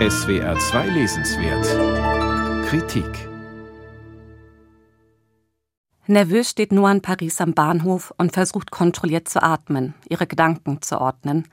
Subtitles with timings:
[0.00, 3.28] SWR 2 Lesenswert Kritik
[6.08, 11.00] Nervös steht Noah in Paris am Bahnhof und versucht kontrolliert zu atmen, ihre Gedanken zu
[11.00, 11.46] ordnen.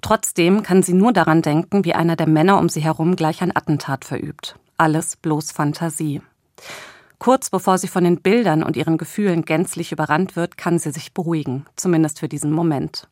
[0.00, 3.54] Trotzdem kann sie nur daran denken, wie einer der Männer um sie herum gleich ein
[3.54, 4.58] Attentat verübt.
[4.78, 6.22] Alles bloß Fantasie.
[7.18, 11.12] Kurz bevor sie von den Bildern und ihren Gefühlen gänzlich überrannt wird, kann sie sich
[11.12, 13.08] beruhigen, zumindest für diesen Moment.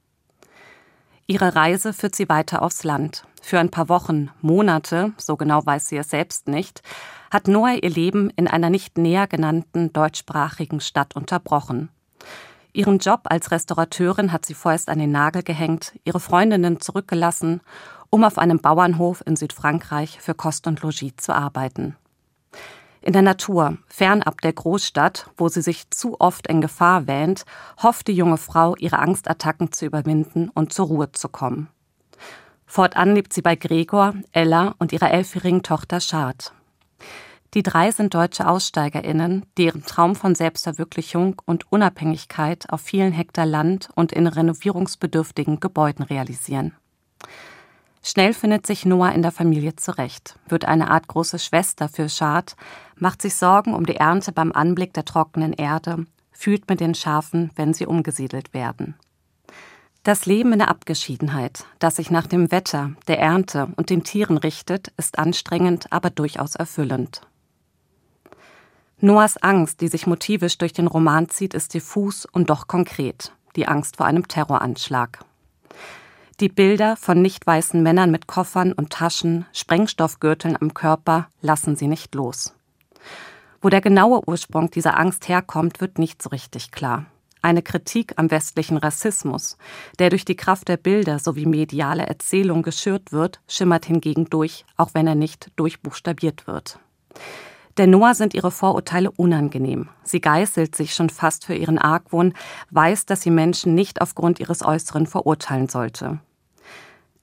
[1.26, 3.24] Ihre Reise führt sie weiter aufs Land.
[3.44, 6.80] Für ein paar Wochen, Monate, so genau weiß sie es selbst nicht,
[7.30, 11.90] hat Noah ihr Leben in einer nicht näher genannten deutschsprachigen Stadt unterbrochen.
[12.72, 17.60] Ihren Job als Restaurateurin hat sie vorerst an den Nagel gehängt, ihre Freundinnen zurückgelassen,
[18.08, 21.96] um auf einem Bauernhof in Südfrankreich für Kost und Logis zu arbeiten.
[23.02, 27.44] In der Natur, fernab der Großstadt, wo sie sich zu oft in Gefahr wähnt,
[27.82, 31.68] hofft die junge Frau, ihre Angstattacken zu überwinden und zur Ruhe zu kommen.
[32.72, 36.54] Fortan lebt sie bei Gregor, Ella und ihrer elfjährigen Tochter Schad.
[37.52, 43.44] Die drei sind deutsche AussteigerInnen, die ihren Traum von Selbstverwirklichung und Unabhängigkeit auf vielen Hektar
[43.44, 46.72] Land und in renovierungsbedürftigen Gebäuden realisieren.
[48.02, 52.56] Schnell findet sich Noah in der Familie zurecht, wird eine Art große Schwester für Schad,
[52.96, 57.50] macht sich Sorgen um die Ernte beim Anblick der trockenen Erde, fühlt mit den Schafen,
[57.54, 58.94] wenn sie umgesiedelt werden.
[60.04, 64.36] Das Leben in der Abgeschiedenheit, das sich nach dem Wetter, der Ernte und den Tieren
[64.36, 67.20] richtet, ist anstrengend, aber durchaus erfüllend.
[68.98, 73.32] Noahs Angst, die sich motivisch durch den Roman zieht, ist diffus und doch konkret.
[73.54, 75.24] Die Angst vor einem Terroranschlag.
[76.40, 81.86] Die Bilder von nicht weißen Männern mit Koffern und Taschen, Sprengstoffgürteln am Körper lassen sie
[81.86, 82.54] nicht los.
[83.60, 87.06] Wo der genaue Ursprung dieser Angst herkommt, wird nicht so richtig klar.
[87.42, 89.58] Eine Kritik am westlichen Rassismus,
[89.98, 94.90] der durch die Kraft der Bilder sowie mediale Erzählung geschürt wird, schimmert hingegen durch, auch
[94.94, 96.78] wenn er nicht durchbuchstabiert wird.
[97.78, 99.88] Der Noah sind ihre Vorurteile unangenehm.
[100.04, 102.32] Sie geißelt sich schon fast für ihren Argwohn,
[102.70, 106.20] weiß, dass sie Menschen nicht aufgrund ihres Äußeren verurteilen sollte.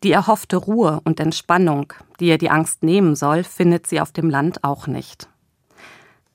[0.03, 4.29] Die erhoffte Ruhe und Entspannung, die ihr die Angst nehmen soll, findet sie auf dem
[4.29, 5.29] Land auch nicht.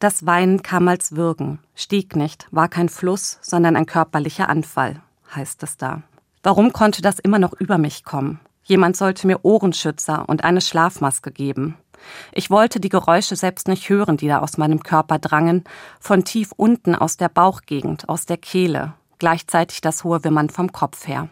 [0.05, 5.01] Das Weinen kam als Würgen, stieg nicht, war kein Fluss, sondern ein körperlicher Anfall,
[5.35, 6.03] heißt es da.
[6.43, 8.39] Warum konnte das immer noch über mich kommen?
[8.65, 11.79] Jemand sollte mir Ohrenschützer und eine Schlafmaske geben.
[12.33, 15.65] Ich wollte die Geräusche selbst nicht hören, die da aus meinem Körper drangen,
[16.01, 21.09] von tief unten aus der Bauchgegend, aus der Kehle, gleichzeitig das hohe Wimmern vom Kopf
[21.09, 21.31] her.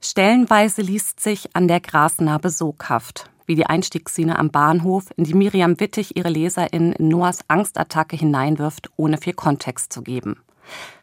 [0.00, 5.78] Stellenweise liest sich an der Grasnarbe soghaft, wie die Einstiegsszene am Bahnhof, in die Miriam
[5.80, 10.36] Wittig ihre LeserInnen in Noahs Angstattacke hineinwirft, ohne viel Kontext zu geben.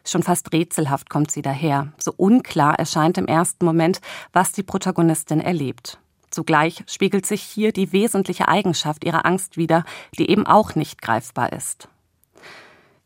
[0.04, 1.92] Schon fast rätselhaft kommt sie daher.
[1.98, 4.00] So unklar erscheint im ersten Moment,
[4.32, 5.98] was die Protagonistin erlebt.
[6.30, 9.84] Zugleich spiegelt sich hier die wesentliche Eigenschaft ihrer Angst wider,
[10.16, 11.88] die eben auch nicht greifbar ist.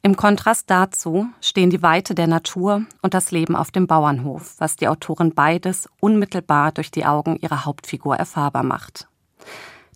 [0.03, 4.77] Im Kontrast dazu stehen die Weite der Natur und das Leben auf dem Bauernhof, was
[4.77, 9.09] die Autorin beides unmittelbar durch die Augen ihrer Hauptfigur erfahrbar macht.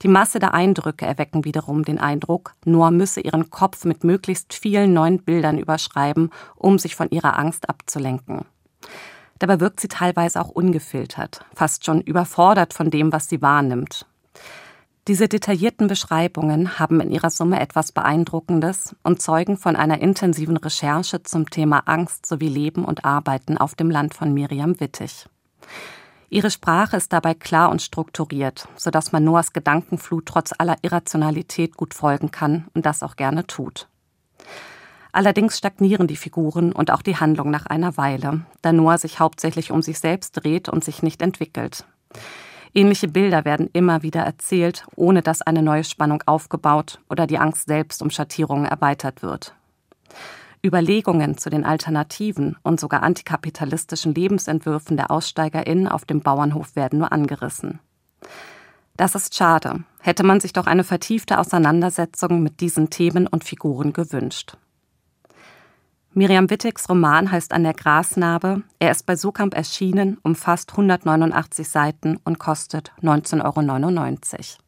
[0.03, 4.93] Die Masse der Eindrücke erwecken wiederum den Eindruck, Noah müsse ihren Kopf mit möglichst vielen
[4.93, 8.45] neuen Bildern überschreiben, um sich von ihrer Angst abzulenken.
[9.41, 14.07] Dabei wirkt sie teilweise auch ungefiltert, fast schon überfordert von dem, was sie wahrnimmt.
[15.09, 21.23] Diese detaillierten Beschreibungen haben in ihrer Summe etwas Beeindruckendes und zeugen von einer intensiven Recherche
[21.23, 25.27] zum Thema Angst sowie Leben und Arbeiten auf dem Land von Miriam Wittig.
[26.31, 31.95] Ihre Sprache ist dabei klar und strukturiert, sodass man Noahs Gedankenflut trotz aller Irrationalität gut
[31.95, 33.89] folgen kann und das auch gerne tut.
[35.11, 39.71] Allerdings stagnieren die Figuren und auch die Handlung nach einer Weile, da Noah sich hauptsächlich
[39.71, 41.87] um sich selbst dreht und sich nicht entwickelt.
[42.75, 47.67] Ähnliche Bilder werden immer wieder erzählt, ohne dass eine neue Spannung aufgebaut oder die Angst
[47.67, 49.55] selbst um Schattierungen erweitert wird.
[50.69, 57.11] Überlegungen zu den alternativen und sogar antikapitalistischen Lebensentwürfen der AussteigerInnen auf dem Bauernhof werden nur
[57.11, 57.81] angerissen.
[58.97, 59.85] Das ist schade.
[60.01, 64.57] Hätte man sich doch eine vertiefte Auseinandersetzung mit diesen Themen und Figuren gewünscht.
[66.15, 68.63] Miriam Wittigs Roman heißt An der Grasnarbe.
[68.79, 74.68] Er ist bei Sokamp erschienen, umfasst 189 Seiten und kostet 19,99 Euro.